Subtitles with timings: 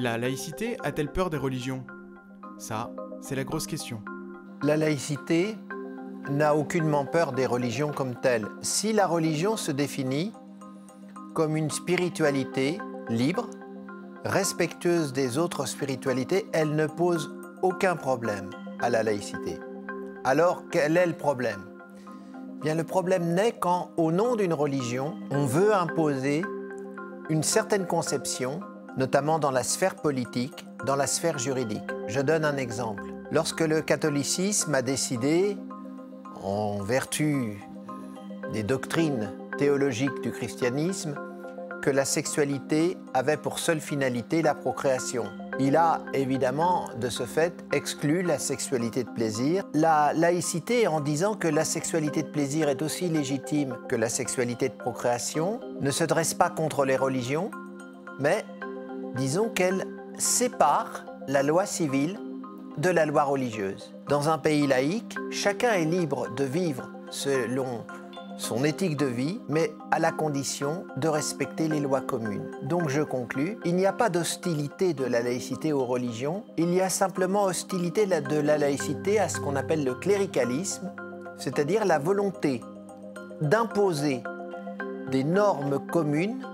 [0.00, 1.84] La laïcité a-t-elle peur des religions?
[2.56, 4.00] Ça, c'est la grosse question.
[4.62, 5.56] La laïcité
[6.30, 8.46] n'a aucunement peur des religions comme telles.
[8.62, 10.32] Si la religion se définit
[11.34, 13.50] comme une spiritualité libre,
[14.24, 19.58] respectueuse des autres spiritualités, elle ne pose aucun problème à la laïcité.
[20.22, 21.64] Alors, quel est le problème?
[22.62, 26.44] Bien, le problème naît quand, au nom d'une religion, on veut imposer
[27.30, 28.60] une certaine conception,
[28.98, 31.88] notamment dans la sphère politique, dans la sphère juridique.
[32.08, 33.04] Je donne un exemple.
[33.30, 35.56] Lorsque le catholicisme a décidé,
[36.42, 37.58] en vertu
[38.52, 41.14] des doctrines théologiques du christianisme,
[41.80, 45.24] que la sexualité avait pour seule finalité la procréation.
[45.60, 49.64] Il a évidemment, de ce fait, exclu la sexualité de plaisir.
[49.74, 54.68] La laïcité, en disant que la sexualité de plaisir est aussi légitime que la sexualité
[54.68, 57.50] de procréation, ne se dresse pas contre les religions,
[58.18, 58.44] mais
[59.16, 59.84] disons qu'elle
[60.18, 62.18] sépare la loi civile
[62.78, 63.94] de la loi religieuse.
[64.08, 67.84] Dans un pays laïque, chacun est libre de vivre selon
[68.38, 72.48] son éthique de vie, mais à la condition de respecter les lois communes.
[72.62, 76.80] Donc je conclus, il n'y a pas d'hostilité de la laïcité aux religions, il y
[76.80, 80.92] a simplement hostilité de la laïcité à ce qu'on appelle le cléricalisme,
[81.36, 82.62] c'est-à-dire la volonté
[83.40, 84.22] d'imposer
[85.10, 86.46] des normes communes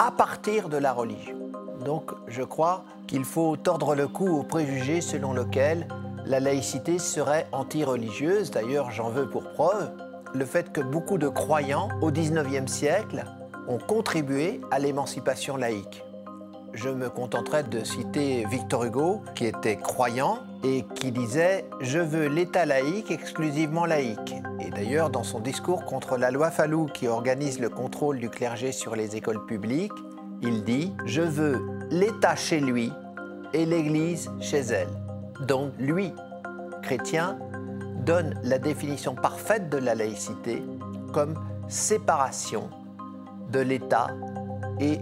[0.00, 1.39] à partir de la religion.
[1.84, 5.86] Donc je crois qu'il faut tordre le cou au préjugé selon lequel
[6.26, 8.50] la laïcité serait anti-religieuse.
[8.50, 9.90] D'ailleurs, j'en veux pour preuve
[10.34, 13.24] le fait que beaucoup de croyants au XIXe siècle
[13.66, 16.04] ont contribué à l'émancipation laïque.
[16.72, 22.26] Je me contenterai de citer Victor Hugo, qui était croyant et qui disait⁇ Je veux
[22.26, 27.58] l'État laïque exclusivement laïque⁇ Et d'ailleurs, dans son discours contre la loi Fallou qui organise
[27.58, 29.92] le contrôle du clergé sur les écoles publiques,
[30.42, 31.60] il dit⁇ Je veux
[31.90, 32.92] l'État chez lui
[33.52, 34.88] et l'Église chez elle⁇
[35.46, 36.12] Donc lui,
[36.82, 37.38] chrétien,
[38.04, 40.62] donne la définition parfaite de la laïcité
[41.12, 41.34] comme
[41.68, 42.70] séparation
[43.52, 44.08] de l'État
[44.78, 44.98] et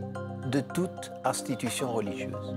[0.46, 2.54] de toute institution religieuse.